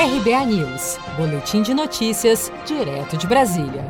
[0.00, 3.84] RBA News, Boletim de Notícias, direto de Brasília.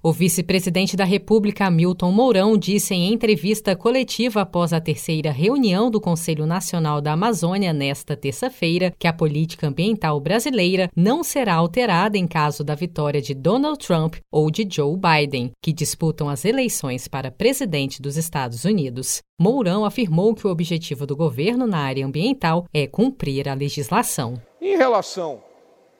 [0.00, 6.00] O vice-presidente da República, Milton Mourão, disse em entrevista coletiva após a terceira reunião do
[6.00, 12.28] Conselho Nacional da Amazônia nesta terça-feira que a política ambiental brasileira não será alterada em
[12.28, 17.32] caso da vitória de Donald Trump ou de Joe Biden, que disputam as eleições para
[17.32, 19.22] presidente dos Estados Unidos.
[19.36, 24.40] Mourão afirmou que o objetivo do governo na área ambiental é cumprir a legislação.
[24.60, 25.42] Em relação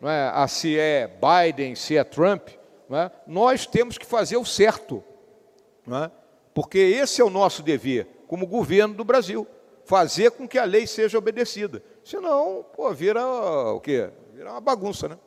[0.03, 2.49] é, a se é Biden, se é Trump,
[2.91, 5.03] é, nós temos que fazer o certo,
[5.89, 6.11] é,
[6.55, 9.47] porque esse é o nosso dever como governo do Brasil,
[9.85, 11.83] fazer com que a lei seja obedecida.
[12.05, 14.09] Senão, pô, vira o quê?
[14.33, 15.19] Vira uma bagunça, né?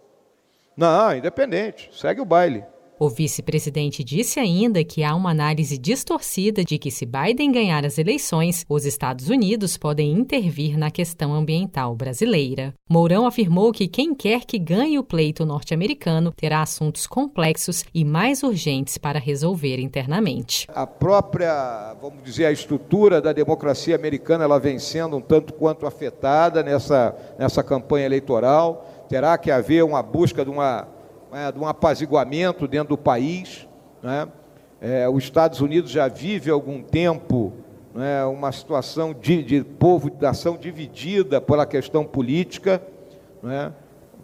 [0.76, 2.64] Não, independente, segue o baile.
[3.00, 7.98] O vice-presidente disse ainda que há uma análise distorcida de que, se Biden ganhar as
[7.98, 12.74] eleições, os Estados Unidos podem intervir na questão ambiental brasileira.
[12.88, 18.44] Mourão afirmou que quem quer que ganhe o pleito norte-americano terá assuntos complexos e mais
[18.44, 20.68] urgentes para resolver internamente.
[20.70, 25.88] A própria, vamos dizer, a estrutura da democracia americana ela vem sendo um tanto quanto
[25.88, 28.88] afetada nessa, nessa campanha eleitoral.
[29.10, 30.88] Terá que haver uma busca de uma
[31.34, 33.68] é, de um apaziguamento dentro do país.
[34.02, 34.28] Né?
[34.80, 37.54] É, os Estados Unidos já vive há algum tempo
[37.94, 42.82] né, uma situação de, de povo de nação dividida pela questão política.
[43.42, 43.72] Né?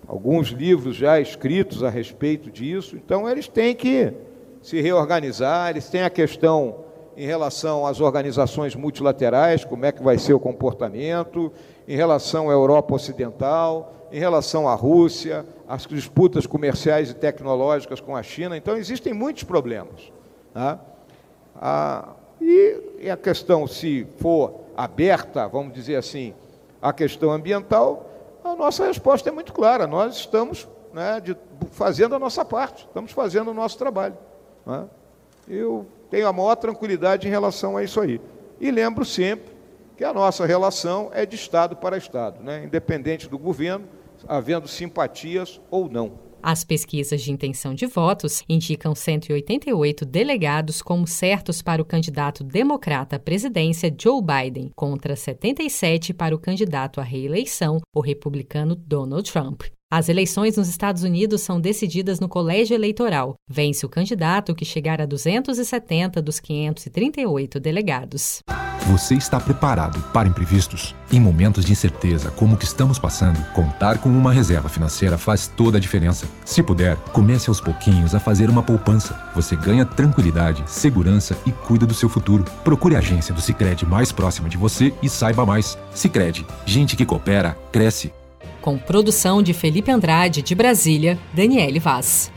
[0.08, 2.96] Alguns livros já escritos a respeito disso.
[2.96, 4.14] Então, eles têm que
[4.62, 6.86] se reorganizar, eles têm a questão
[7.20, 11.52] em relação às organizações multilaterais, como é que vai ser o comportamento,
[11.86, 18.16] em relação à Europa Ocidental, em relação à Rússia, as disputas comerciais e tecnológicas com
[18.16, 18.56] a China.
[18.56, 20.14] Então, existem muitos problemas.
[20.54, 20.80] Tá?
[21.58, 26.34] Ah, e, a questão, se for aberta, vamos dizer assim,
[26.82, 28.10] a questão ambiental,
[28.46, 29.86] a nossa resposta é muito clara.
[29.86, 31.36] Nós estamos né, de,
[31.72, 34.18] fazendo a nossa parte, estamos fazendo o nosso trabalho.
[34.66, 34.86] Né?
[35.50, 38.22] Eu tenho a maior tranquilidade em relação a isso aí.
[38.60, 39.52] E lembro sempre
[39.98, 42.64] que a nossa relação é de Estado para Estado, né?
[42.64, 43.86] independente do governo,
[44.28, 46.30] havendo simpatias ou não.
[46.42, 53.18] As pesquisas de intenção de votos indicam 188 delegados como certos para o candidato democrata
[53.18, 59.64] à presidência Joe Biden, contra 77 para o candidato à reeleição, o republicano Donald Trump.
[59.92, 63.34] As eleições nos Estados Unidos são decididas no colégio eleitoral.
[63.50, 68.44] Vence o candidato que chegar a 270 dos 538 delegados.
[68.86, 70.96] Você está preparado para imprevistos?
[71.12, 75.48] Em momentos de incerteza como o que estamos passando, contar com uma reserva financeira faz
[75.48, 76.28] toda a diferença.
[76.46, 79.20] Se puder, comece aos pouquinhos a fazer uma poupança.
[79.34, 82.46] Você ganha tranquilidade, segurança e cuida do seu futuro.
[82.64, 85.80] Procure a agência do Sicredi mais próxima de você e saiba mais.
[85.96, 88.14] Sicredi, gente que coopera cresce
[88.62, 92.32] com produção de Felipe Andrade de Brasília, Daniele Vaz.